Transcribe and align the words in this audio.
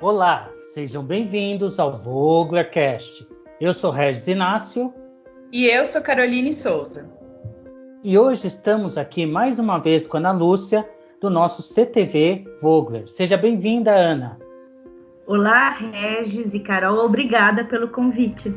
Olá, 0.00 0.48
sejam 0.54 1.02
bem-vindos 1.02 1.80
ao 1.80 1.92
Voglercast. 1.92 3.26
Eu 3.60 3.74
sou 3.74 3.90
Regis 3.90 4.28
Inácio. 4.28 4.94
E 5.52 5.66
eu 5.66 5.84
sou 5.84 6.00
Caroline 6.00 6.52
Souza. 6.52 7.10
E 8.04 8.16
hoje 8.16 8.46
estamos 8.46 8.96
aqui 8.96 9.26
mais 9.26 9.58
uma 9.58 9.78
vez 9.78 10.06
com 10.06 10.16
a 10.16 10.20
Ana 10.20 10.30
Lúcia, 10.30 10.88
do 11.20 11.28
nosso 11.28 11.62
CTV 11.62 12.44
Vogler. 12.62 13.08
Seja 13.08 13.36
bem-vinda, 13.36 13.92
Ana. 13.92 14.38
Olá, 15.26 15.70
Regis 15.70 16.54
e 16.54 16.60
Carol, 16.60 17.04
obrigada 17.04 17.64
pelo 17.64 17.88
convite. 17.88 18.54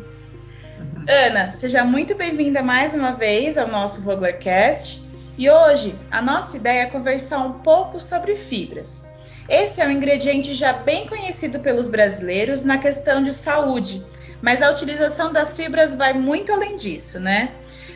Ana, 1.09 1.51
seja 1.51 1.83
muito 1.83 2.13
bem-vinda 2.13 2.61
mais 2.61 2.93
uma 2.93 3.13
vez 3.13 3.57
ao 3.57 3.67
nosso 3.67 4.03
Voglercast. 4.03 5.01
E 5.39 5.49
hoje 5.49 5.95
a 6.11 6.21
nossa 6.21 6.55
ideia 6.55 6.83
é 6.83 6.85
conversar 6.85 7.39
um 7.39 7.53
pouco 7.53 7.99
sobre 7.99 8.35
fibras. 8.35 9.09
Esse 9.49 9.81
é 9.81 9.87
um 9.87 9.91
ingrediente 9.91 10.53
já 10.53 10.73
bem 10.73 11.07
conhecido 11.07 11.59
pelos 11.59 11.87
brasileiros 11.87 12.63
na 12.63 12.77
questão 12.77 13.21
de 13.21 13.31
saúde, 13.31 14.05
mas 14.41 14.61
a 14.61 14.71
utilização 14.71 15.31
das 15.31 15.55
fibras 15.55 15.95
vai 15.95 16.13
muito 16.13 16.51
além 16.51 16.75
disso, 16.75 17.19
né? 17.19 17.51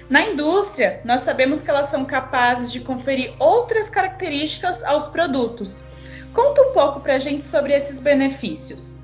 Na 0.10 0.22
indústria, 0.22 1.02
nós 1.04 1.22
sabemos 1.22 1.62
que 1.62 1.70
elas 1.70 1.88
são 1.88 2.06
capazes 2.06 2.72
de 2.72 2.80
conferir 2.80 3.34
outras 3.40 3.90
características 3.90 4.84
aos 4.84 5.08
produtos. 5.08 5.84
Conta 6.34 6.62
um 6.62 6.74
pouco 6.74 7.00
para 7.00 7.16
a 7.16 7.20
gente 7.20 7.44
sobre 7.44 7.74
esses 7.74 8.00
benefícios. 8.00 9.00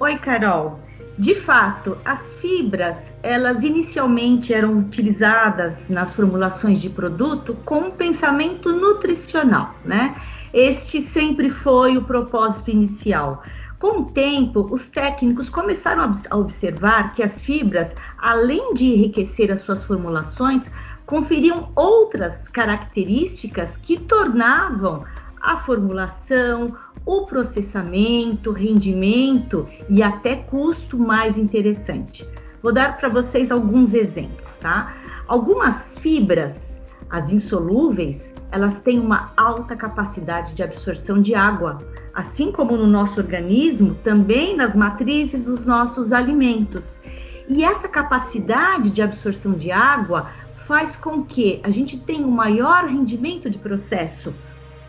Oi, 0.00 0.18
Carol. 0.18 0.78
De 1.18 1.34
fato, 1.34 1.98
as 2.04 2.34
fibras, 2.36 3.12
elas 3.22 3.62
inicialmente 3.62 4.54
eram 4.54 4.78
utilizadas 4.78 5.86
nas 5.88 6.14
formulações 6.14 6.80
de 6.80 6.88
produto 6.88 7.54
com 7.66 7.80
um 7.80 7.90
pensamento 7.90 8.72
nutricional, 8.72 9.74
né? 9.84 10.16
Este 10.52 11.00
sempre 11.00 11.48
foi 11.50 11.96
o 11.96 12.04
propósito 12.04 12.70
inicial. 12.70 13.42
Com 13.78 14.02
o 14.02 14.04
tempo, 14.12 14.68
os 14.70 14.88
técnicos 14.88 15.48
começaram 15.48 16.12
a 16.30 16.36
observar 16.36 17.14
que 17.14 17.22
as 17.22 17.40
fibras, 17.40 17.94
além 18.18 18.74
de 18.74 18.86
enriquecer 18.86 19.50
as 19.50 19.62
suas 19.62 19.82
formulações, 19.82 20.70
conferiam 21.06 21.70
outras 21.74 22.46
características 22.48 23.76
que 23.76 23.98
tornavam 23.98 25.04
a 25.40 25.56
formulação, 25.56 26.76
o 27.04 27.26
processamento, 27.26 28.52
rendimento 28.52 29.68
e 29.88 30.02
até 30.02 30.36
custo 30.36 30.96
mais 30.96 31.36
interessante. 31.36 32.28
Vou 32.62 32.72
dar 32.72 32.98
para 32.98 33.08
vocês 33.08 33.50
alguns 33.50 33.94
exemplos, 33.94 34.48
tá? 34.60 34.94
Algumas 35.26 35.98
fibras, 35.98 36.80
as 37.10 37.32
insolúveis, 37.32 38.32
elas 38.52 38.80
têm 38.80 39.00
uma 39.00 39.32
alta 39.34 39.74
capacidade 39.74 40.52
de 40.52 40.62
absorção 40.62 41.22
de 41.22 41.34
água, 41.34 41.78
assim 42.14 42.52
como 42.52 42.76
no 42.76 42.86
nosso 42.86 43.18
organismo, 43.18 43.94
também 44.04 44.54
nas 44.54 44.74
matrizes 44.74 45.42
dos 45.42 45.64
nossos 45.64 46.12
alimentos. 46.12 47.00
E 47.48 47.64
essa 47.64 47.88
capacidade 47.88 48.90
de 48.90 49.00
absorção 49.00 49.52
de 49.52 49.72
água 49.72 50.28
faz 50.66 50.94
com 50.94 51.24
que 51.24 51.60
a 51.64 51.70
gente 51.70 51.98
tenha 51.98 52.26
um 52.26 52.30
maior 52.30 52.84
rendimento 52.84 53.48
de 53.48 53.58
processo, 53.58 54.34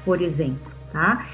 por 0.03 0.21
exemplo, 0.21 0.71
tá? 0.91 1.25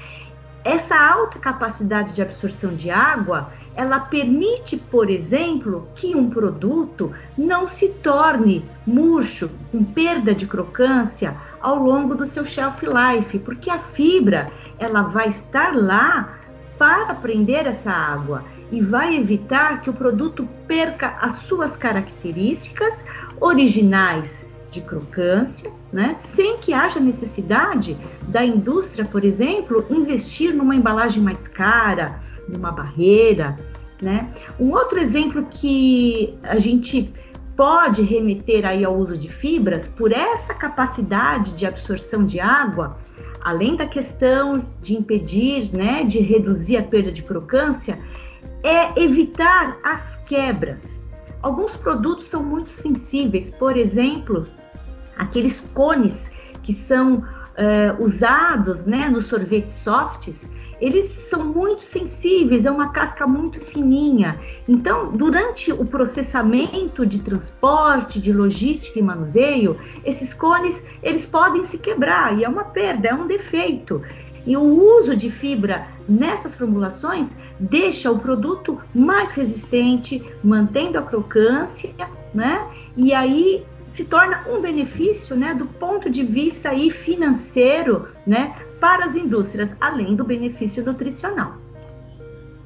Essa 0.64 0.96
alta 0.96 1.38
capacidade 1.38 2.14
de 2.14 2.22
absorção 2.22 2.74
de 2.74 2.90
água, 2.90 3.50
ela 3.74 4.00
permite, 4.00 4.76
por 4.76 5.08
exemplo, 5.08 5.88
que 5.94 6.14
um 6.14 6.28
produto 6.28 7.12
não 7.36 7.68
se 7.68 7.88
torne 7.88 8.64
murcho, 8.86 9.50
com 9.70 9.84
perda 9.84 10.34
de 10.34 10.46
crocância 10.46 11.36
ao 11.60 11.76
longo 11.76 12.14
do 12.14 12.26
seu 12.26 12.44
shelf 12.44 12.82
life, 12.82 13.38
porque 13.38 13.70
a 13.70 13.78
fibra 13.78 14.50
ela 14.78 15.02
vai 15.02 15.28
estar 15.28 15.74
lá 15.74 16.36
para 16.78 17.14
prender 17.14 17.66
essa 17.66 17.92
água 17.92 18.42
e 18.72 18.80
vai 18.80 19.16
evitar 19.16 19.82
que 19.82 19.90
o 19.90 19.94
produto 19.94 20.48
perca 20.66 21.16
as 21.20 21.32
suas 21.40 21.76
características 21.76 23.04
originais 23.40 24.46
de 24.70 24.80
crocância, 24.80 25.70
né? 25.92 26.14
sem 26.18 26.58
que 26.58 26.72
haja 26.72 27.00
necessidade 27.00 27.98
da 28.22 28.44
indústria, 28.44 29.04
por 29.04 29.24
exemplo, 29.24 29.84
investir 29.90 30.54
numa 30.54 30.76
embalagem 30.76 31.22
mais 31.22 31.48
cara, 31.48 32.20
numa 32.50 32.70
barreira. 32.70 33.56
Né? 34.00 34.32
Um 34.58 34.70
outro 34.70 34.98
exemplo 34.98 35.46
que 35.50 36.38
a 36.42 36.58
gente 36.58 37.12
pode 37.56 38.02
remeter 38.02 38.64
aí 38.64 38.84
ao 38.84 38.96
uso 38.96 39.18
de 39.18 39.28
fibras 39.28 39.86
por 39.88 40.12
essa 40.12 40.54
capacidade 40.54 41.52
de 41.52 41.66
absorção 41.66 42.24
de 42.24 42.40
água, 42.40 42.96
além 43.42 43.76
da 43.76 43.86
questão 43.86 44.64
de 44.80 44.94
impedir, 44.94 45.70
né, 45.76 46.04
de 46.04 46.20
reduzir 46.20 46.78
a 46.78 46.82
perda 46.82 47.12
de 47.12 47.22
crocância, 47.22 47.98
é 48.62 48.98
evitar 48.98 49.76
as 49.82 50.16
quebras. 50.24 50.80
Alguns 51.42 51.76
produtos 51.76 52.26
são 52.26 52.42
muito 52.42 52.70
sensíveis, 52.70 53.50
por 53.50 53.76
exemplo, 53.76 54.46
aqueles 55.16 55.60
cones 55.74 56.30
que 56.62 56.72
são 56.72 57.16
uh, 57.16 58.02
usados 58.02 58.84
né, 58.84 59.08
nos 59.08 59.26
sorvetes 59.26 59.72
softs, 59.74 60.48
eles 60.80 61.06
são 61.28 61.44
muito 61.44 61.82
sensíveis, 61.82 62.64
é 62.64 62.70
uma 62.70 62.88
casca 62.88 63.26
muito 63.26 63.60
fininha. 63.60 64.40
Então, 64.68 65.12
durante 65.12 65.72
o 65.72 65.84
processamento 65.84 67.04
de 67.04 67.18
transporte, 67.20 68.20
de 68.20 68.32
logística 68.32 68.98
e 68.98 69.02
manuseio, 69.02 69.76
esses 70.04 70.32
cones 70.32 70.84
eles 71.02 71.26
podem 71.26 71.64
se 71.64 71.78
quebrar 71.78 72.38
e 72.38 72.44
é 72.44 72.48
uma 72.48 72.64
perda, 72.64 73.08
é 73.08 73.14
um 73.14 73.26
defeito. 73.26 74.02
E 74.46 74.56
o 74.56 74.62
uso 74.62 75.14
de 75.14 75.30
fibra 75.30 75.86
nessas 76.08 76.54
formulações 76.54 77.28
deixa 77.58 78.10
o 78.10 78.18
produto 78.18 78.80
mais 78.94 79.30
resistente, 79.32 80.24
mantendo 80.42 80.98
a 80.98 81.02
crocância, 81.02 81.90
né? 82.32 82.66
E 82.96 83.12
aí 83.12 83.64
se 84.00 84.04
torna 84.06 84.44
um 84.48 84.62
benefício, 84.62 85.36
né, 85.36 85.52
do 85.52 85.66
ponto 85.66 86.08
de 86.08 86.24
vista 86.24 86.70
aí 86.70 86.90
financeiro, 86.90 88.08
né, 88.26 88.56
para 88.80 89.04
as 89.04 89.14
indústrias, 89.14 89.70
além 89.78 90.16
do 90.16 90.24
benefício 90.24 90.82
nutricional. 90.82 91.52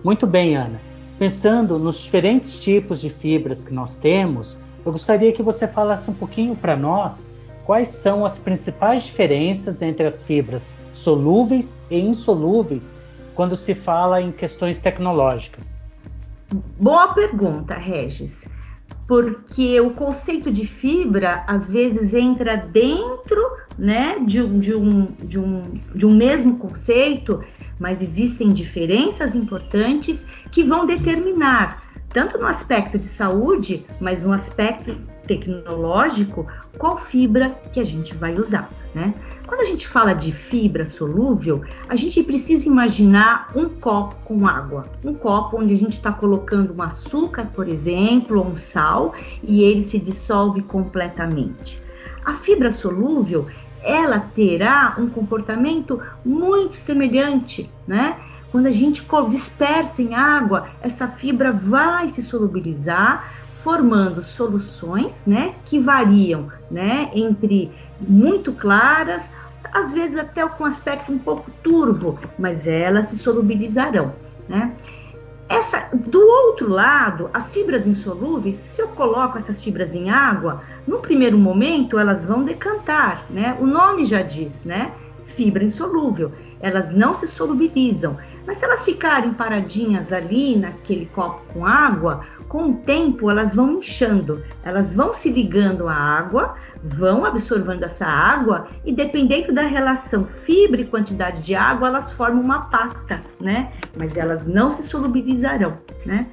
Muito 0.05 0.29
bem, 0.29 0.55
Ana. 0.55 0.81
Pensando 1.19 1.77
nos 1.77 1.99
diferentes 1.99 2.57
tipos 2.57 3.01
de 3.01 3.11
fibras 3.11 3.65
que 3.65 3.75
nós 3.75 3.97
temos, 3.97 4.57
eu 4.87 4.93
gostaria 4.93 5.33
que 5.33 5.43
você 5.43 5.67
falasse 5.67 6.09
um 6.09 6.15
pouquinho 6.15 6.55
para 6.55 6.77
nós 6.77 7.29
quais 7.65 7.89
são 7.89 8.25
as 8.25 8.39
principais 8.39 9.03
diferenças 9.03 9.83
entre 9.83 10.07
as 10.07 10.23
fibras 10.23 10.79
solúveis 10.93 11.81
e 11.91 11.99
insolúveis 11.99 12.95
quando 13.35 13.57
se 13.57 13.75
fala 13.75 14.23
em 14.23 14.31
questões 14.31 14.79
tecnológicas. 14.79 15.83
Boa 16.79 17.13
pergunta, 17.13 17.75
Regis 17.75 18.54
porque 19.07 19.81
o 19.81 19.91
conceito 19.91 20.51
de 20.51 20.67
fibra 20.67 21.45
às 21.47 21.69
vezes 21.69 22.15
entra 22.15 22.57
dentro 22.57 23.41
né, 23.79 24.19
de, 24.21 24.47
de, 24.59 24.75
um, 24.75 25.07
de, 25.23 25.39
um, 25.39 25.63
de 25.95 26.07
um 26.07 26.15
mesmo 26.15 26.57
conceito, 26.59 27.43
mas 27.79 28.01
existem 28.01 28.49
diferenças 28.51 29.35
importantes 29.35 30.25
que 30.51 30.63
vão 30.63 30.87
determinar, 30.87 31.83
tanto 32.09 32.39
no 32.39 32.47
aspecto 32.47 32.99
de 32.99 33.09
saúde, 33.09 33.85
mas 34.01 34.23
no 34.23 34.33
aspecto 34.33 34.97
tecnológico, 35.27 36.47
qual 36.79 36.99
fibra 36.99 37.51
que 37.73 37.81
a 37.81 37.85
gente 37.85 38.15
vai 38.15 38.35
usar. 38.39 38.71
Né? 38.95 39.13
Quando 39.47 39.61
a 39.61 39.65
gente 39.67 39.87
fala 39.87 40.15
de 40.15 40.33
fibra 40.33 40.87
solúvel, 40.87 41.63
a 41.87 41.95
gente 41.95 42.23
precisa 42.23 42.67
imaginar 42.67 43.51
um 43.55 43.69
copo 43.69 44.17
com 44.25 44.49
água. 44.49 44.87
Um 45.05 45.13
copo 45.13 45.61
onde 45.61 45.75
a 45.75 45.77
gente 45.77 45.93
está 45.93 46.11
colocando 46.11 46.75
um 46.75 46.83
açúcar, 46.83 47.47
por 47.55 47.69
exemplo, 47.69 48.39
ou 48.39 48.47
um 48.47 48.57
sal, 48.57 49.15
e 49.43 49.63
ele 49.63 49.83
se 49.83 49.99
dissolve 49.99 50.63
completamente. 50.63 51.79
A 52.25 52.35
fibra 52.35 52.73
solúvel, 52.73 53.47
ela 53.83 54.19
terá 54.35 54.97
um 54.99 55.09
comportamento 55.11 56.01
muito 56.25 56.75
semelhante, 56.77 57.71
né? 57.87 58.19
Quando 58.51 58.67
a 58.67 58.73
gente 58.73 59.05
dispersa 59.31 60.01
em 60.01 60.15
água, 60.15 60.69
essa 60.81 61.07
fibra 61.09 61.53
vai 61.53 62.09
se 62.09 62.23
solubilizar, 62.23 63.44
formando 63.65 64.23
soluções, 64.23 65.23
né, 65.27 65.55
que 65.65 65.81
variam, 65.81 66.49
né, 66.71 67.11
entre 67.15 67.73
muito 67.99 68.53
claras, 68.53 69.29
às 69.73 69.93
vezes 69.93 70.19
até 70.19 70.47
com 70.47 70.67
aspecto 70.67 71.11
um 71.11 71.19
pouco 71.19 71.51
turvo, 71.63 72.19
mas 72.39 72.67
elas 72.67 73.07
se 73.07 73.17
solubilizarão, 73.17 74.13
né? 74.47 74.73
Essa, 75.49 75.89
do 75.93 76.21
outro 76.21 76.69
lado, 76.71 77.29
as 77.33 77.51
fibras 77.51 77.87
insolúveis, 77.87 78.57
se 78.57 78.81
eu 78.81 78.89
coloco 78.89 79.37
essas 79.37 79.63
fibras 79.63 79.95
em 79.95 80.11
água, 80.11 80.63
no 80.87 80.99
primeiro 81.01 81.37
momento 81.37 81.99
elas 81.99 82.25
vão 82.25 82.45
decantar, 82.45 83.25
né? 83.31 83.57
O 83.61 83.67
nome 83.67 84.05
já 84.05 84.23
diz, 84.23 84.53
né? 84.65 84.93
Fibra 85.37 85.65
insolúvel. 85.65 86.33
Elas 86.61 86.91
não 86.91 87.15
se 87.17 87.27
solubilizam, 87.27 88.17
mas 88.47 88.59
se 88.59 88.65
elas 88.65 88.85
ficarem 88.85 89.35
paradinhas 89.35 90.13
ali 90.13 90.57
naquele 90.57 91.07
copo 91.07 91.43
com 91.53 91.67
água, 91.67 92.25
com 92.55 92.71
o 92.71 92.75
tempo 92.75 93.29
elas 93.29 93.53
vão 93.53 93.81
inchando, 93.81 94.41
elas 94.63 94.95
vão 94.95 95.13
se 95.13 95.29
ligando 95.29 95.89
à 95.89 95.93
água, 95.93 96.55
vão 96.85 97.25
absorvendo 97.25 97.83
essa 97.83 98.07
água 98.07 98.69
e 98.85 98.93
dependendo 98.93 99.53
da 99.53 99.63
relação 99.63 100.25
fibra 100.45 100.81
e 100.81 100.87
quantidade 100.87 101.43
de 101.43 101.57
água, 101.57 101.89
elas 101.89 102.13
formam 102.13 102.41
uma 102.41 102.67
pasta, 102.67 103.21
né? 103.41 103.73
mas 103.99 104.17
elas 104.17 104.47
não 104.47 104.73
se 104.73 104.85
solubilizarão, 104.85 105.77
né? 106.07 106.29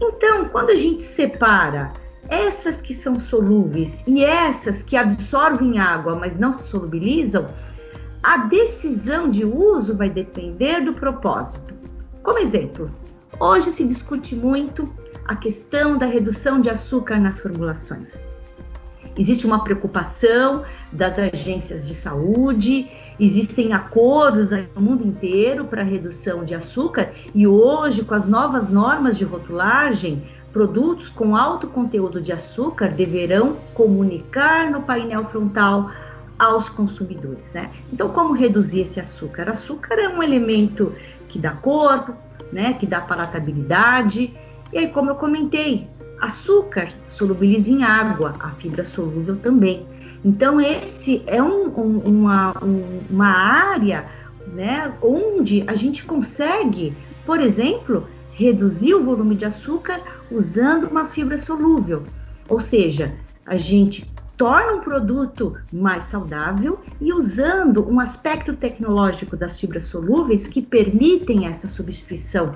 Então, 0.00 0.44
quando 0.44 0.70
a 0.70 0.76
gente 0.76 1.02
separa 1.02 1.92
essas 2.28 2.80
que 2.80 2.94
são 2.94 3.18
solúveis 3.18 4.04
e 4.06 4.22
essas 4.22 4.84
que 4.84 4.96
absorvem 4.96 5.80
água, 5.80 6.14
mas 6.14 6.38
não 6.38 6.52
se 6.52 6.68
solubilizam, 6.68 7.48
a 8.22 8.36
decisão 8.46 9.28
de 9.28 9.44
uso 9.44 9.96
vai 9.96 10.08
depender 10.08 10.84
do 10.84 10.92
propósito. 10.92 11.74
Como 12.22 12.38
exemplo, 12.38 12.88
hoje 13.40 13.72
se 13.72 13.84
discute 13.84 14.36
muito 14.36 14.88
a 15.28 15.36
questão 15.36 15.98
da 15.98 16.06
redução 16.06 16.58
de 16.58 16.70
açúcar 16.70 17.20
nas 17.20 17.38
formulações. 17.38 18.18
Existe 19.16 19.46
uma 19.46 19.62
preocupação 19.62 20.64
das 20.90 21.18
agências 21.18 21.86
de 21.86 21.94
saúde, 21.94 22.90
existem 23.20 23.74
acordos 23.74 24.50
no 24.74 24.80
mundo 24.80 25.06
inteiro 25.06 25.66
para 25.66 25.82
redução 25.82 26.44
de 26.44 26.54
açúcar 26.54 27.12
e 27.34 27.46
hoje, 27.46 28.04
com 28.04 28.14
as 28.14 28.26
novas 28.26 28.70
normas 28.70 29.18
de 29.18 29.24
rotulagem, 29.24 30.22
produtos 30.52 31.10
com 31.10 31.36
alto 31.36 31.66
conteúdo 31.66 32.22
de 32.22 32.32
açúcar 32.32 32.88
deverão 32.88 33.58
comunicar 33.74 34.70
no 34.70 34.82
painel 34.82 35.26
frontal 35.26 35.90
aos 36.38 36.70
consumidores. 36.70 37.52
Né? 37.52 37.70
Então, 37.92 38.08
como 38.10 38.32
reduzir 38.32 38.82
esse 38.82 38.98
açúcar? 38.98 39.50
Açúcar 39.50 39.94
é 39.94 40.08
um 40.08 40.22
elemento 40.22 40.94
que 41.28 41.38
dá 41.38 41.50
corpo, 41.50 42.14
né, 42.52 42.74
que 42.74 42.86
dá 42.86 43.00
palatabilidade. 43.00 44.32
E 44.72 44.78
aí, 44.78 44.88
como 44.88 45.10
eu 45.10 45.14
comentei, 45.14 45.88
açúcar 46.20 46.92
solubiliza 47.08 47.70
em 47.70 47.82
água, 47.82 48.34
a 48.40 48.50
fibra 48.50 48.84
solúvel 48.84 49.36
também. 49.36 49.86
Então, 50.24 50.60
esse 50.60 51.22
é 51.26 51.42
um, 51.42 51.68
um, 51.68 51.98
uma, 51.98 52.64
um, 52.64 53.00
uma 53.08 53.28
área 53.28 54.06
né, 54.48 54.92
onde 55.00 55.64
a 55.66 55.74
gente 55.74 56.04
consegue, 56.04 56.94
por 57.24 57.40
exemplo, 57.40 58.06
reduzir 58.32 58.94
o 58.94 59.04
volume 59.04 59.34
de 59.34 59.44
açúcar 59.44 60.00
usando 60.30 60.84
uma 60.84 61.06
fibra 61.06 61.40
solúvel. 61.40 62.02
Ou 62.48 62.60
seja, 62.60 63.14
a 63.46 63.56
gente 63.56 64.10
torna 64.36 64.74
um 64.74 64.80
produto 64.80 65.56
mais 65.72 66.04
saudável 66.04 66.78
e 67.00 67.12
usando 67.12 67.88
um 67.88 67.98
aspecto 67.98 68.54
tecnológico 68.54 69.36
das 69.36 69.58
fibras 69.58 69.86
solúveis 69.86 70.46
que 70.46 70.62
permitem 70.62 71.46
essa 71.46 71.66
substituição 71.68 72.54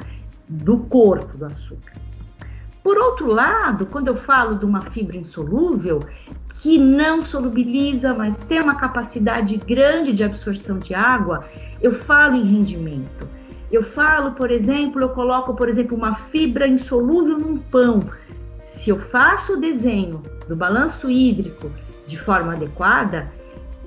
do 0.48 0.78
corpo 0.78 1.36
do 1.36 1.46
açúcar. 1.46 2.01
Por 2.82 2.98
outro 2.98 3.26
lado, 3.28 3.86
quando 3.86 4.08
eu 4.08 4.16
falo 4.16 4.56
de 4.56 4.64
uma 4.64 4.80
fibra 4.80 5.16
insolúvel, 5.16 6.00
que 6.56 6.78
não 6.78 7.22
solubiliza, 7.22 8.12
mas 8.14 8.36
tem 8.36 8.60
uma 8.60 8.74
capacidade 8.74 9.56
grande 9.56 10.12
de 10.12 10.24
absorção 10.24 10.78
de 10.78 10.94
água, 10.94 11.44
eu 11.80 11.92
falo 11.92 12.36
em 12.36 12.44
rendimento. 12.44 13.28
Eu 13.70 13.82
falo, 13.82 14.32
por 14.32 14.50
exemplo, 14.50 15.00
eu 15.00 15.08
coloco, 15.10 15.54
por 15.54 15.68
exemplo, 15.68 15.96
uma 15.96 16.14
fibra 16.14 16.66
insolúvel 16.66 17.38
num 17.38 17.58
pão. 17.58 18.00
Se 18.60 18.90
eu 18.90 18.98
faço 18.98 19.54
o 19.54 19.60
desenho 19.60 20.22
do 20.48 20.54
balanço 20.54 21.10
hídrico 21.10 21.70
de 22.06 22.18
forma 22.18 22.52
adequada, 22.52 23.32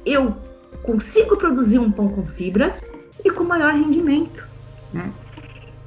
eu 0.05 0.35
consigo 0.83 1.37
produzir 1.37 1.79
um 1.79 1.91
pão 1.91 2.07
com 2.09 2.25
fibras 2.25 2.81
e 3.23 3.29
com 3.29 3.43
maior 3.43 3.73
rendimento. 3.73 4.47
Né? 4.91 5.11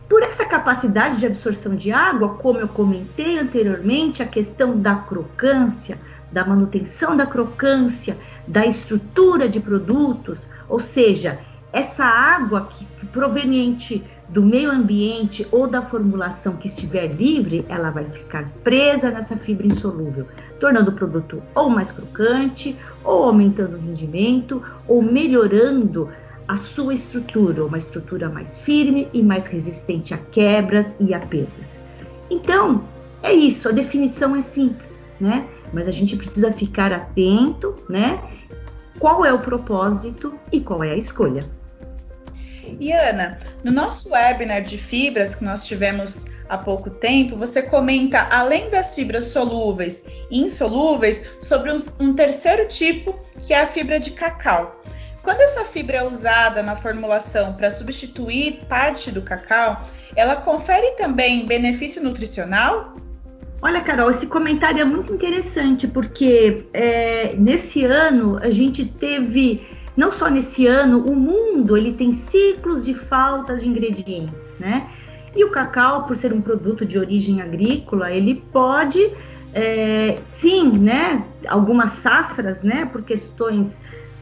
Por 0.08 0.22
essa 0.22 0.44
capacidade 0.44 1.18
de 1.18 1.26
absorção 1.26 1.76
de 1.76 1.92
água, 1.92 2.30
como 2.36 2.58
eu 2.58 2.68
comentei 2.68 3.38
anteriormente, 3.38 4.22
a 4.22 4.26
questão 4.26 4.78
da 4.78 4.94
crocância, 4.94 5.98
da 6.32 6.44
manutenção 6.44 7.16
da 7.16 7.26
crocância, 7.26 8.16
da 8.46 8.64
estrutura 8.64 9.48
de 9.48 9.60
produtos, 9.60 10.46
ou 10.68 10.80
seja, 10.80 11.38
essa 11.72 12.04
água 12.04 12.68
que, 12.70 12.86
proveniente 13.08 14.02
do 14.28 14.42
meio 14.42 14.70
ambiente 14.70 15.46
ou 15.50 15.66
da 15.66 15.82
formulação 15.82 16.56
que 16.56 16.68
estiver 16.68 17.08
livre, 17.08 17.64
ela 17.68 17.90
vai 17.90 18.04
ficar 18.04 18.48
presa 18.62 19.10
nessa 19.10 19.36
fibra 19.36 19.66
insolúvel, 19.66 20.26
tornando 20.60 20.90
o 20.90 20.94
produto 20.94 21.42
ou 21.54 21.68
mais 21.68 21.90
crocante, 21.90 22.76
ou 23.04 23.24
aumentando 23.24 23.76
o 23.76 23.80
rendimento, 23.80 24.62
ou 24.86 25.02
melhorando 25.02 26.10
a 26.48 26.56
sua 26.56 26.94
estrutura, 26.94 27.64
uma 27.64 27.76
estrutura 27.76 28.28
mais 28.30 28.58
firme 28.58 29.06
e 29.12 29.22
mais 29.22 29.46
resistente 29.46 30.14
a 30.14 30.18
quebras 30.18 30.94
e 30.98 31.12
a 31.12 31.20
perdas. 31.20 31.68
Então, 32.30 32.84
é 33.22 33.32
isso, 33.32 33.68
a 33.68 33.72
definição 33.72 34.34
é 34.34 34.42
simples, 34.42 35.04
né? 35.20 35.46
Mas 35.72 35.86
a 35.86 35.90
gente 35.90 36.16
precisa 36.16 36.50
ficar 36.50 36.92
atento, 36.92 37.76
né? 37.88 38.18
Qual 38.98 39.24
é 39.24 39.32
o 39.32 39.40
propósito 39.40 40.34
e 40.50 40.60
qual 40.60 40.82
é 40.82 40.92
a 40.92 40.96
escolha. 40.96 41.48
E 42.80 42.92
Ana, 42.92 43.38
no 43.64 43.70
nosso 43.70 44.10
webinar 44.10 44.62
de 44.62 44.76
fibras 44.76 45.34
que 45.34 45.44
nós 45.44 45.66
tivemos 45.66 46.26
há 46.48 46.56
pouco 46.56 46.90
tempo, 46.90 47.36
você 47.36 47.62
comenta, 47.62 48.26
além 48.30 48.70
das 48.70 48.94
fibras 48.94 49.24
solúveis 49.24 50.04
e 50.30 50.40
insolúveis, 50.40 51.24
sobre 51.38 51.72
um, 51.72 51.76
um 52.00 52.14
terceiro 52.14 52.68
tipo, 52.68 53.18
que 53.46 53.52
é 53.52 53.62
a 53.62 53.66
fibra 53.66 54.00
de 54.00 54.10
cacau. 54.10 54.82
Quando 55.28 55.42
essa 55.42 55.62
fibra 55.62 55.98
é 55.98 56.02
usada 56.02 56.62
na 56.62 56.74
formulação 56.74 57.52
para 57.52 57.70
substituir 57.70 58.60
parte 58.66 59.12
do 59.12 59.20
cacau, 59.20 59.84
ela 60.16 60.36
confere 60.36 60.92
também 60.92 61.44
benefício 61.44 62.02
nutricional? 62.02 62.96
Olha, 63.60 63.82
Carol, 63.82 64.08
esse 64.08 64.26
comentário 64.26 64.80
é 64.80 64.86
muito 64.86 65.12
interessante 65.12 65.86
porque 65.86 66.64
é, 66.72 67.34
nesse 67.36 67.84
ano 67.84 68.38
a 68.38 68.48
gente 68.48 68.86
teve 68.86 69.66
não 69.94 70.10
só 70.10 70.30
nesse 70.30 70.66
ano, 70.66 71.04
o 71.04 71.14
mundo 71.14 71.76
ele 71.76 71.92
tem 71.92 72.14
ciclos 72.14 72.86
de 72.86 72.94
faltas 72.94 73.62
de 73.62 73.68
ingredientes, 73.68 74.32
né? 74.58 74.88
E 75.36 75.44
o 75.44 75.50
cacau, 75.50 76.04
por 76.04 76.16
ser 76.16 76.32
um 76.32 76.40
produto 76.40 76.86
de 76.86 76.98
origem 76.98 77.42
agrícola, 77.42 78.10
ele 78.10 78.42
pode, 78.50 79.12
é, 79.52 80.20
sim, 80.24 80.78
né? 80.78 81.22
Algumas 81.46 81.92
safras, 81.96 82.62
né? 82.62 82.88
Por 82.90 83.02
questões 83.02 83.78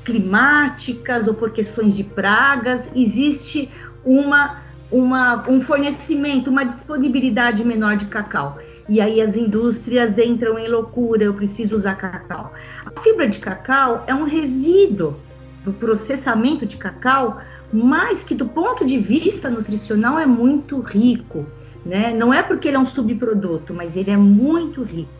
climáticas 0.06 1.26
ou 1.26 1.34
por 1.34 1.50
questões 1.50 1.94
de 1.94 2.04
pragas, 2.04 2.88
existe 2.94 3.68
uma, 4.04 4.62
uma, 4.90 5.44
um 5.50 5.60
fornecimento, 5.60 6.48
uma 6.48 6.64
disponibilidade 6.64 7.64
menor 7.64 7.96
de 7.96 8.06
cacau. 8.06 8.58
E 8.88 9.00
aí 9.00 9.20
as 9.20 9.34
indústrias 9.34 10.16
entram 10.16 10.56
em 10.56 10.68
loucura, 10.68 11.24
eu 11.24 11.34
preciso 11.34 11.76
usar 11.76 11.96
cacau. 11.96 12.54
A 12.86 13.00
fibra 13.00 13.28
de 13.28 13.40
cacau 13.40 14.04
é 14.06 14.14
um 14.14 14.22
resíduo 14.22 15.16
do 15.64 15.72
processamento 15.72 16.64
de 16.64 16.76
cacau, 16.76 17.40
mas 17.72 18.22
que 18.22 18.34
do 18.34 18.46
ponto 18.46 18.86
de 18.86 18.96
vista 18.98 19.50
nutricional 19.50 20.20
é 20.20 20.24
muito 20.24 20.78
rico, 20.78 21.44
né? 21.84 22.14
Não 22.14 22.32
é 22.32 22.44
porque 22.44 22.68
ele 22.68 22.76
é 22.76 22.80
um 22.80 22.86
subproduto, 22.86 23.74
mas 23.74 23.96
ele 23.96 24.12
é 24.12 24.16
muito 24.16 24.84
rico, 24.84 25.10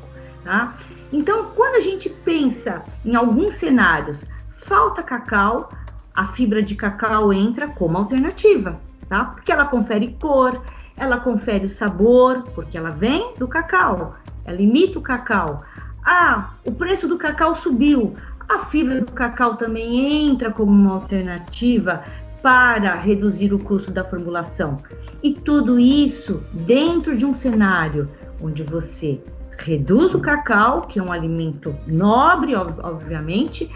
tá? 0.45 0.79
Então, 1.13 1.47
quando 1.57 1.75
a 1.75 1.81
gente 1.81 2.09
pensa 2.09 2.85
em 3.05 3.17
alguns 3.17 3.55
cenários, 3.55 4.25
falta 4.59 5.03
cacau, 5.03 5.69
a 6.15 6.27
fibra 6.29 6.63
de 6.63 6.75
cacau 6.75 7.33
entra 7.33 7.69
como 7.69 7.99
alternativa, 7.99 8.81
tá? 9.09 9.25
Porque 9.27 9.53
ela 9.53 9.67
confere 9.67 10.17
cor, 10.21 10.63
ela 10.97 11.21
confere 11.21 11.67
o 11.67 11.71
sabor, 11.71 12.43
porque 12.55 12.79
ela 12.79 12.91
vem 12.91 13.35
do 13.39 13.47
cacau, 13.47 14.17
ela 14.45 14.61
imita 14.61 14.99
o 14.99 15.03
cacau. 15.03 15.63
Ah, 16.05 16.55
o 16.65 16.73
preço 16.73 17.07
do 17.07 17.19
cacau 17.19 17.57
subiu. 17.57 18.15
A 18.49 18.61
fibra 18.67 19.01
do 19.01 19.11
cacau 19.13 19.57
também 19.57 20.29
entra 20.29 20.53
como 20.53 20.71
uma 20.71 20.95
alternativa 20.95 22.05
para 22.41 22.95
reduzir 22.95 23.53
o 23.53 23.59
custo 23.59 23.91
da 23.91 24.05
formulação. 24.05 24.81
E 25.21 25.35
tudo 25.35 25.81
isso 25.81 26.45
dentro 26.53 27.17
de 27.17 27.27
um 27.27 27.35
cenário 27.35 28.09
onde 28.41 28.63
você 28.63 29.21
reduz 29.59 30.15
o 30.15 30.21
cacau, 30.21 30.83
que 30.83 31.01
é 31.01 31.03
um 31.03 31.11
alimento 31.11 31.75
nobre, 31.89 32.55
obviamente, 32.55 33.69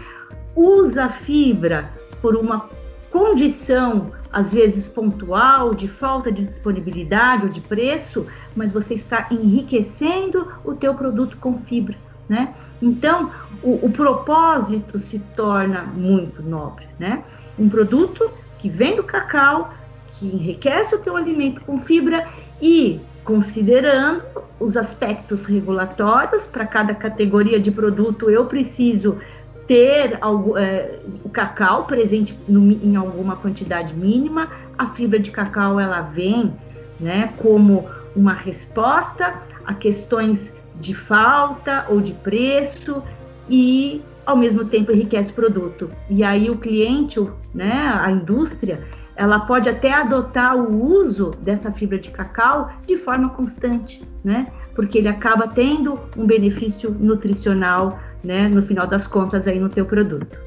usa 0.55 1.05
a 1.05 1.09
fibra 1.09 1.89
por 2.21 2.35
uma 2.35 2.69
condição 3.09 4.11
às 4.31 4.53
vezes 4.53 4.87
pontual 4.87 5.73
de 5.73 5.87
falta 5.87 6.31
de 6.31 6.45
disponibilidade 6.45 7.43
ou 7.43 7.49
de 7.49 7.59
preço, 7.59 8.25
mas 8.55 8.71
você 8.71 8.93
está 8.93 9.27
enriquecendo 9.29 10.47
o 10.63 10.73
teu 10.73 10.93
produto 10.93 11.37
com 11.37 11.59
fibra, 11.59 11.97
né? 12.29 12.53
Então, 12.81 13.29
o, 13.61 13.85
o 13.85 13.91
propósito 13.91 14.99
se 14.99 15.19
torna 15.35 15.83
muito 15.83 16.41
nobre, 16.41 16.87
né? 16.97 17.23
Um 17.59 17.69
produto 17.69 18.31
que 18.57 18.69
vem 18.69 18.95
do 18.95 19.03
cacau, 19.03 19.73
que 20.13 20.25
enriquece 20.25 20.95
o 20.95 20.99
teu 20.99 21.17
alimento 21.17 21.61
com 21.61 21.81
fibra 21.81 22.27
e 22.61 23.01
considerando 23.23 24.23
os 24.59 24.77
aspectos 24.77 25.45
regulatórios 25.45 26.43
para 26.43 26.65
cada 26.65 26.95
categoria 26.95 27.59
de 27.59 27.69
produto, 27.69 28.29
eu 28.29 28.45
preciso 28.45 29.17
ter 29.71 30.17
algo, 30.19 30.57
é, 30.57 30.99
o 31.23 31.29
cacau 31.29 31.85
presente 31.85 32.37
no, 32.45 32.73
em 32.73 32.97
alguma 32.97 33.37
quantidade 33.37 33.93
mínima. 33.93 34.49
A 34.77 34.87
fibra 34.87 35.17
de 35.17 35.31
cacau 35.31 35.79
ela 35.79 36.01
vem, 36.01 36.53
né, 36.99 37.33
como 37.37 37.87
uma 38.13 38.33
resposta 38.33 39.33
a 39.65 39.73
questões 39.73 40.53
de 40.75 40.93
falta 40.93 41.85
ou 41.87 42.01
de 42.01 42.11
preço 42.11 43.01
e 43.49 44.01
ao 44.25 44.35
mesmo 44.35 44.65
tempo 44.65 44.91
enriquece 44.91 45.31
o 45.31 45.35
produto. 45.35 45.89
E 46.09 46.21
aí 46.21 46.49
o 46.49 46.57
cliente, 46.57 47.25
né, 47.53 47.71
a 47.71 48.11
indústria, 48.11 48.83
ela 49.15 49.39
pode 49.39 49.69
até 49.69 49.93
adotar 49.93 50.53
o 50.53 50.83
uso 50.83 51.31
dessa 51.39 51.71
fibra 51.71 51.97
de 51.97 52.09
cacau 52.09 52.73
de 52.85 52.97
forma 52.97 53.29
constante, 53.29 54.03
né? 54.21 54.47
Porque 54.75 54.97
ele 54.97 55.07
acaba 55.07 55.47
tendo 55.47 55.97
um 56.17 56.25
benefício 56.25 56.89
nutricional, 56.91 57.99
né, 58.23 58.47
no 58.47 58.61
final 58.61 58.87
das 58.87 59.07
contas 59.07 59.47
aí 59.47 59.59
no 59.59 59.69
teu 59.69 59.85
produto. 59.85 60.37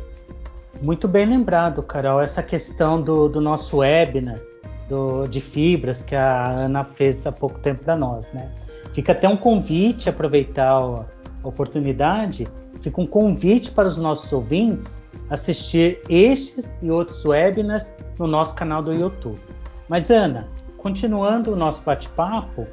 Muito 0.82 1.08
bem 1.08 1.26
lembrado, 1.26 1.82
Carol, 1.82 2.20
essa 2.20 2.42
questão 2.42 3.00
do, 3.00 3.28
do 3.28 3.40
nosso 3.40 3.78
webinar 3.78 4.40
do, 4.88 5.26
de 5.26 5.40
fibras 5.40 6.04
que 6.04 6.14
a 6.14 6.48
Ana 6.50 6.84
fez 6.84 7.26
há 7.26 7.32
pouco 7.32 7.58
tempo 7.60 7.84
para 7.84 7.96
nós, 7.96 8.32
né? 8.32 8.50
Fica 8.92 9.12
até 9.12 9.28
um 9.28 9.36
convite, 9.36 10.08
aproveitar 10.08 10.70
a 10.70 11.04
oportunidade, 11.42 12.46
fica 12.80 13.00
um 13.00 13.06
convite 13.06 13.70
para 13.70 13.88
os 13.88 13.96
nossos 13.96 14.32
ouvintes 14.32 15.04
assistir 15.30 16.00
estes 16.08 16.78
e 16.82 16.90
outros 16.90 17.24
webinars 17.24 17.92
no 18.18 18.26
nosso 18.26 18.54
canal 18.54 18.82
do 18.82 18.92
YouTube. 18.92 19.40
Mas 19.88 20.10
Ana, 20.10 20.48
continuando 20.76 21.52
o 21.52 21.56
nosso 21.56 21.82
bate-papo, 21.82 22.66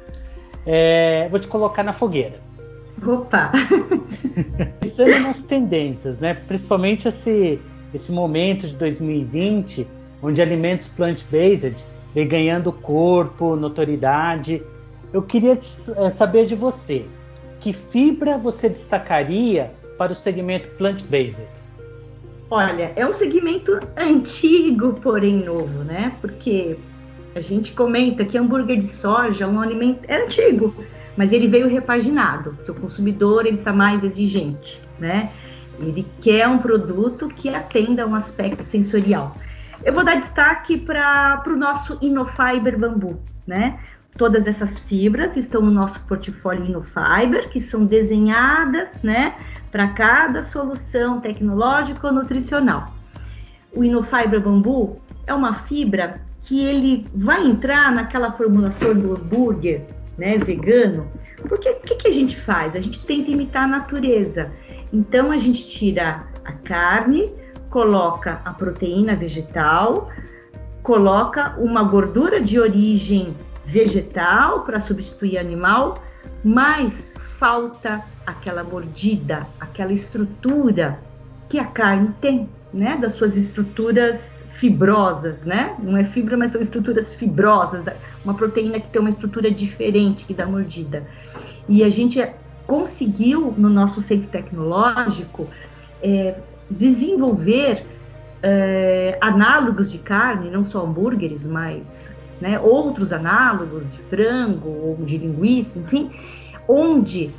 é, 0.64 1.28
vou 1.30 1.40
te 1.40 1.48
colocar 1.48 1.82
na 1.82 1.92
fogueira. 1.92 2.38
Opa! 3.06 3.52
Pensando 4.80 5.18
nas 5.20 5.42
tendências, 5.42 6.18
né? 6.18 6.34
Principalmente 6.34 7.08
esse, 7.08 7.58
esse 7.92 8.12
momento 8.12 8.66
de 8.66 8.74
2020, 8.76 9.86
onde 10.22 10.40
alimentos 10.40 10.88
plant-based 10.88 11.84
vem 12.14 12.28
ganhando 12.28 12.72
corpo, 12.72 13.56
notoriedade. 13.56 14.62
Eu 15.12 15.22
queria 15.22 15.52
é, 15.52 16.10
saber 16.10 16.46
de 16.46 16.54
você, 16.54 17.04
que 17.60 17.72
fibra 17.72 18.38
você 18.38 18.68
destacaria 18.68 19.70
para 19.98 20.12
o 20.12 20.14
segmento 20.14 20.68
plant-based? 20.70 21.64
Olha, 22.50 22.92
é 22.96 23.06
um 23.06 23.14
segmento 23.14 23.78
antigo, 23.96 24.94
porém 25.00 25.44
novo, 25.44 25.84
né? 25.84 26.12
Porque 26.20 26.76
a 27.34 27.40
gente 27.40 27.72
comenta 27.72 28.24
que 28.24 28.36
hambúrguer 28.36 28.78
de 28.78 28.88
soja 28.88 29.44
é 29.44 29.46
um 29.46 29.60
alimento 29.60 30.00
é 30.06 30.22
antigo, 30.22 30.74
mas 31.16 31.32
ele 31.32 31.48
veio 31.48 31.68
repaginado, 31.68 32.52
porque 32.54 32.70
o 32.70 32.74
consumidor 32.74 33.46
ele 33.46 33.56
está 33.56 33.72
mais 33.72 34.02
exigente, 34.02 34.80
né? 34.98 35.30
Ele 35.78 36.06
quer 36.20 36.48
um 36.48 36.58
produto 36.58 37.28
que 37.28 37.48
atenda 37.48 38.04
a 38.04 38.06
um 38.06 38.14
aspecto 38.14 38.62
sensorial. 38.64 39.36
Eu 39.84 39.92
vou 39.92 40.04
dar 40.04 40.16
destaque 40.16 40.78
para 40.78 41.42
o 41.46 41.56
nosso 41.56 41.98
Inofiber 42.00 42.78
Bambu, 42.78 43.18
né? 43.46 43.78
Todas 44.16 44.46
essas 44.46 44.78
fibras 44.80 45.36
estão 45.36 45.62
no 45.62 45.70
nosso 45.70 46.00
portfólio 46.06 46.66
Inofiber, 46.66 47.48
que 47.48 47.58
são 47.58 47.86
desenhadas, 47.86 49.02
né, 49.02 49.34
para 49.70 49.88
cada 49.88 50.42
solução 50.42 51.18
tecnológica 51.18 52.06
ou 52.06 52.12
nutricional. 52.12 52.92
O 53.74 53.82
Inofiber 53.82 54.38
Bambu 54.38 55.00
é 55.26 55.32
uma 55.32 55.54
fibra 55.54 56.20
que 56.42 56.62
ele 56.62 57.06
vai 57.14 57.42
entrar 57.46 57.90
naquela 57.90 58.32
formulação 58.32 58.92
do 58.94 59.14
hambúrguer, 59.14 59.86
né, 60.16 60.38
vegano. 60.38 61.10
Porque 61.48 61.68
o 61.70 61.80
que, 61.80 61.94
que 61.96 62.08
a 62.08 62.12
gente 62.12 62.36
faz? 62.40 62.76
A 62.76 62.80
gente 62.80 63.04
tenta 63.04 63.30
imitar 63.30 63.64
a 63.64 63.68
natureza. 63.68 64.50
Então 64.92 65.30
a 65.30 65.36
gente 65.36 65.68
tira 65.68 66.24
a 66.44 66.52
carne, 66.52 67.32
coloca 67.70 68.40
a 68.44 68.52
proteína 68.52 69.16
vegetal, 69.16 70.10
coloca 70.82 71.54
uma 71.58 71.82
gordura 71.82 72.40
de 72.40 72.60
origem 72.60 73.34
vegetal 73.64 74.64
para 74.64 74.80
substituir 74.80 75.38
animal, 75.38 76.02
mas 76.44 77.12
falta 77.38 78.02
aquela 78.26 78.62
mordida, 78.62 79.46
aquela 79.58 79.92
estrutura 79.92 80.98
que 81.48 81.58
a 81.58 81.64
carne 81.64 82.10
tem, 82.20 82.48
né? 82.72 82.96
Das 83.00 83.14
suas 83.14 83.36
estruturas 83.36 84.31
fibrosas, 84.62 85.42
né? 85.42 85.74
Não 85.82 85.96
é 85.96 86.04
fibra, 86.04 86.36
mas 86.36 86.52
são 86.52 86.60
estruturas 86.60 87.12
fibrosas, 87.16 87.84
uma 88.24 88.34
proteína 88.34 88.78
que 88.78 88.86
tem 88.90 89.00
uma 89.00 89.10
estrutura 89.10 89.50
diferente 89.50 90.24
que 90.24 90.32
dá 90.32 90.46
mordida. 90.46 91.04
E 91.68 91.82
a 91.82 91.90
gente 91.90 92.24
conseguiu 92.64 93.52
no 93.58 93.68
nosso 93.68 94.00
centro 94.00 94.28
tecnológico 94.28 95.48
é, 96.00 96.36
desenvolver 96.70 97.84
é, 98.40 99.18
análogos 99.20 99.90
de 99.90 99.98
carne, 99.98 100.48
não 100.48 100.64
só 100.64 100.86
hambúrgueres, 100.86 101.44
mas 101.44 102.08
né, 102.40 102.60
outros 102.60 103.12
análogos 103.12 103.90
de 103.90 103.98
frango 104.02 104.68
ou 104.68 104.96
de 105.04 105.18
linguiça, 105.18 105.76
enfim, 105.76 106.08
onde 106.68 107.32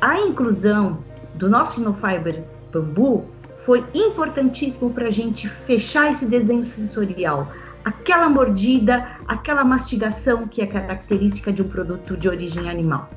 a 0.00 0.16
inclusão 0.20 0.98
do 1.34 1.48
nosso 1.48 1.80
Inofiber 1.80 2.44
bambu 2.72 3.24
foi 3.68 3.84
importantíssimo 3.92 4.88
para 4.94 5.08
a 5.08 5.10
gente 5.10 5.46
fechar 5.46 6.10
esse 6.10 6.24
desenho 6.24 6.64
sensorial, 6.64 7.52
aquela 7.84 8.26
mordida, 8.26 9.06
aquela 9.26 9.62
mastigação 9.62 10.48
que 10.48 10.62
é 10.62 10.66
característica 10.66 11.52
de 11.52 11.60
um 11.60 11.68
produto 11.68 12.16
de 12.16 12.30
origem 12.30 12.70
animal. 12.70 13.10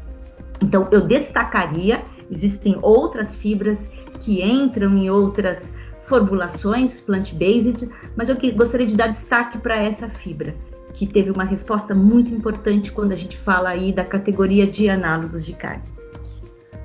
Então, 0.62 0.89
eu 0.91 1.08
destacaria, 1.08 2.03
existem 2.29 2.77
outras 2.81 3.34
fibras 3.34 3.89
que 4.20 4.43
entram 4.43 4.93
em 4.98 5.10
outras 5.10 5.72
formulações 6.03 7.00
plant-based, 7.00 7.89
mas 8.17 8.27
eu 8.27 8.36
gostaria 8.53 8.88
de 8.88 8.98
dar 8.98 9.08
destaque 9.08 9.58
para 9.58 9.77
essa 9.77 10.10
fibra, 10.10 10.53
que 10.93 11.08
teve 11.08 11.31
uma 11.31 11.46
resposta 11.46 11.96
muito 11.96 12.29
importante 12.36 12.91
quando 12.91 13.13
a 13.13 13.15
gente 13.15 13.38
fala 13.38 13.70
aí 13.70 13.93
da 13.93 14.03
categoria 14.03 14.67
de 14.67 14.89
análogos 14.89 15.46
de 15.46 15.53
carne. 15.53 16.00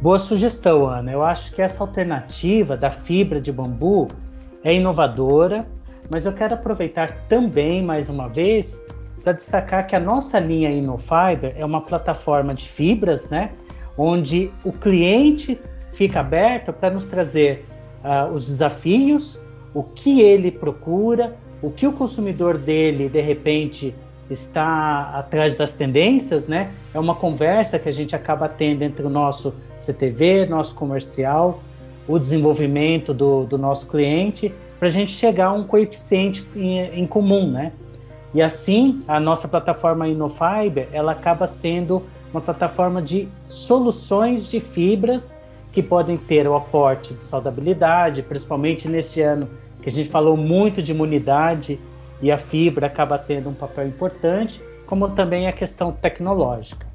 Boa 0.00 0.18
sugestão, 0.18 0.86
Ana. 0.86 1.10
Eu 1.10 1.22
acho 1.22 1.54
que 1.54 1.62
essa 1.62 1.82
alternativa 1.82 2.76
da 2.76 2.90
fibra 2.90 3.40
de 3.40 3.50
bambu 3.50 4.08
é 4.62 4.74
inovadora, 4.74 5.66
mas 6.10 6.26
eu 6.26 6.34
quero 6.34 6.54
aproveitar 6.54 7.16
também, 7.28 7.82
mais 7.82 8.10
uma 8.10 8.28
vez, 8.28 8.84
para 9.24 9.32
destacar 9.32 9.86
que 9.86 9.96
a 9.96 10.00
nossa 10.00 10.38
linha 10.38 10.70
InnoFiber 10.70 11.54
é 11.56 11.64
uma 11.64 11.80
plataforma 11.80 12.54
de 12.54 12.68
fibras, 12.68 13.30
né? 13.30 13.52
Onde 13.96 14.50
o 14.62 14.70
cliente 14.70 15.58
fica 15.92 16.20
aberto 16.20 16.74
para 16.74 16.90
nos 16.90 17.08
trazer 17.08 17.64
uh, 18.04 18.30
os 18.32 18.48
desafios, 18.48 19.40
o 19.72 19.82
que 19.82 20.20
ele 20.20 20.50
procura, 20.50 21.34
o 21.62 21.70
que 21.70 21.86
o 21.86 21.92
consumidor 21.92 22.58
dele 22.58 23.08
de 23.08 23.20
repente 23.22 23.94
está 24.30 25.10
atrás 25.14 25.54
das 25.54 25.74
tendências, 25.74 26.48
né? 26.48 26.72
É 26.92 26.98
uma 26.98 27.14
conversa 27.14 27.78
que 27.78 27.88
a 27.88 27.92
gente 27.92 28.14
acaba 28.16 28.48
tendo 28.48 28.82
entre 28.82 29.06
o 29.06 29.10
nosso 29.10 29.54
CTV, 29.78 30.46
nosso 30.46 30.74
comercial, 30.74 31.60
o 32.08 32.18
desenvolvimento 32.18 33.14
do, 33.14 33.44
do 33.44 33.58
nosso 33.58 33.88
cliente, 33.88 34.52
para 34.78 34.88
a 34.88 34.90
gente 34.90 35.12
chegar 35.12 35.46
a 35.46 35.52
um 35.52 35.64
coeficiente 35.64 36.46
em, 36.54 36.80
em, 37.00 37.06
comum, 37.06 37.50
né? 37.50 37.72
E 38.34 38.42
assim, 38.42 39.02
a 39.08 39.18
nossa 39.18 39.48
plataforma 39.48 40.08
InnoFiber, 40.08 40.88
ela 40.92 41.12
acaba 41.12 41.46
sendo 41.46 42.02
uma 42.30 42.40
plataforma 42.40 43.00
de 43.00 43.28
soluções 43.46 44.46
de 44.46 44.60
fibras 44.60 45.34
que 45.72 45.82
podem 45.82 46.16
ter 46.16 46.46
o 46.46 46.54
aporte 46.54 47.14
de 47.14 47.24
saudabilidade, 47.24 48.22
principalmente 48.22 48.88
neste 48.88 49.20
ano 49.22 49.48
que 49.82 49.88
a 49.88 49.92
gente 49.92 50.08
falou 50.08 50.36
muito 50.36 50.82
de 50.82 50.92
imunidade 50.92 51.78
e 52.20 52.30
a 52.30 52.38
fibra 52.38 52.86
acaba 52.86 53.18
tendo 53.18 53.48
um 53.48 53.54
papel 53.54 53.88
importante, 53.88 54.62
como 54.86 55.08
também 55.10 55.48
a 55.48 55.52
questão 55.52 55.92
tecnológica. 55.92 56.86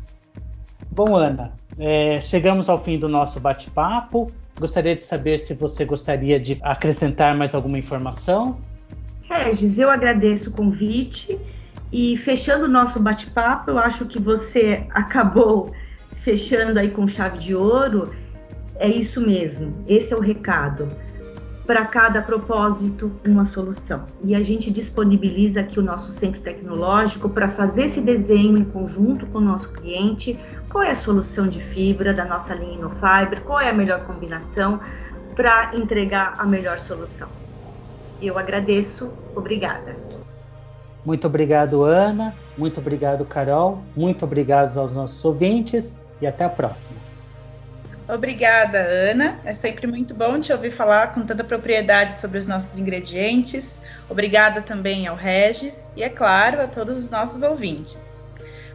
Bom, 0.90 1.16
Ana, 1.16 1.54
é, 1.78 2.20
chegamos 2.22 2.70
ao 2.70 2.78
fim 2.78 2.98
do 2.98 3.08
nosso 3.08 3.40
bate-papo. 3.40 4.32
Gostaria 4.60 4.96
de 4.96 5.04
saber 5.04 5.38
se 5.40 5.54
você 5.54 5.86
gostaria 5.86 6.40
de 6.40 6.58
acrescentar 6.62 7.36
mais 7.36 7.56
alguma 7.56 7.78
informação. 7.78 8.58
Regis, 9.24 9.80
eu 9.80 9.90
agradeço 9.90 10.50
o 10.50 10.54
convite 10.54 11.40
e 11.92 12.18
fechando 12.18 12.66
o 12.66 12.68
nosso 12.68 13.00
bate-papo, 13.00 13.72
eu 13.72 13.80
acho 13.80 14.06
que 14.06 14.20
você 14.20 14.86
acabou 14.92 15.74
fechando 16.24 16.80
aí 16.80 16.90
com 16.90 17.08
chave 17.08 17.38
de 17.38 17.56
ouro. 17.56 18.14
É 18.76 18.88
isso 18.88 19.22
mesmo, 19.22 19.74
esse 19.88 20.14
é 20.14 20.18
o 20.18 20.20
recado 20.20 20.90
para 21.72 21.86
cada 21.86 22.22
propósito 22.22 23.10
uma 23.26 23.46
solução. 23.46 24.04
E 24.26 24.36
a 24.36 24.44
gente 24.44 24.70
disponibiliza 24.70 25.62
aqui 25.62 25.80
o 25.80 25.82
nosso 25.82 26.12
centro 26.12 26.42
tecnológico 26.42 27.30
para 27.30 27.48
fazer 27.48 27.86
esse 27.86 28.02
desenho 28.02 28.58
em 28.58 28.66
conjunto 28.66 29.26
com 29.28 29.38
o 29.38 29.42
nosso 29.42 29.70
cliente, 29.70 30.38
qual 30.70 30.84
é 30.84 30.92
a 30.92 30.96
solução 30.96 31.48
de 31.48 31.64
fibra 31.64 32.14
da 32.14 32.26
nossa 32.26 32.54
linha 32.54 32.74
InnoFiber, 32.74 33.42
qual 33.44 33.62
é 33.62 33.70
a 33.70 33.74
melhor 33.74 34.02
combinação 34.02 34.82
para 35.34 35.74
entregar 35.74 36.34
a 36.38 36.46
melhor 36.46 36.78
solução. 36.78 37.30
Eu 38.22 38.38
agradeço, 38.38 39.10
obrigada. 39.34 39.96
Muito 41.06 41.26
obrigado, 41.26 41.86
Ana. 41.86 42.36
Muito 42.58 42.82
obrigado, 42.82 43.24
Carol. 43.24 43.82
Muito 43.96 44.26
obrigado 44.26 44.78
aos 44.78 44.94
nossos 44.94 45.24
ouvintes 45.24 46.04
e 46.20 46.28
até 46.28 46.44
a 46.44 46.50
próxima. 46.50 47.11
Obrigada, 48.12 48.78
Ana. 48.78 49.40
É 49.46 49.54
sempre 49.54 49.88
muito 49.88 50.14
bom 50.14 50.38
te 50.38 50.52
ouvir 50.52 50.70
falar 50.70 51.14
com 51.14 51.26
tanta 51.26 51.46
propriedade 51.46 52.14
sobre 52.16 52.38
os 52.38 52.46
nossos 52.46 52.78
ingredientes. 52.78 53.80
Obrigada 54.10 54.62
também 54.62 55.08
ao 55.08 55.16
Regis 55.16 55.90
e, 55.96 56.04
é 56.04 56.10
claro, 56.10 56.62
a 56.62 56.68
todos 56.68 57.06
os 57.06 57.10
nossos 57.10 57.42
ouvintes. 57.42 58.22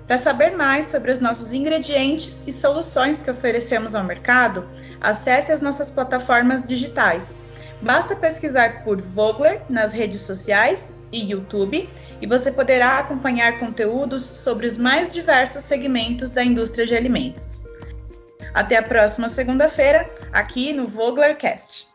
Para 0.06 0.16
saber 0.16 0.56
mais 0.56 0.86
sobre 0.86 1.12
os 1.12 1.20
nossos 1.20 1.52
ingredientes 1.52 2.44
e 2.46 2.52
soluções 2.52 3.20
que 3.20 3.30
oferecemos 3.30 3.94
ao 3.94 4.04
mercado, 4.04 4.66
acesse 5.02 5.52
as 5.52 5.60
nossas 5.60 5.90
plataformas 5.90 6.66
digitais. 6.66 7.38
Basta 7.82 8.16
pesquisar 8.16 8.84
por 8.84 9.02
Vogler 9.02 9.60
nas 9.68 9.92
redes 9.92 10.20
sociais 10.20 10.90
e 11.12 11.32
YouTube, 11.32 11.90
e 12.22 12.26
você 12.26 12.50
poderá 12.50 13.00
acompanhar 13.00 13.58
conteúdos 13.58 14.24
sobre 14.24 14.66
os 14.66 14.78
mais 14.78 15.12
diversos 15.12 15.62
segmentos 15.62 16.30
da 16.30 16.42
indústria 16.42 16.86
de 16.86 16.96
alimentos. 16.96 17.55
Até 18.56 18.78
a 18.78 18.82
próxima 18.82 19.28
segunda-feira, 19.28 20.10
aqui 20.32 20.72
no 20.72 20.86
Voglercast. 20.86 21.85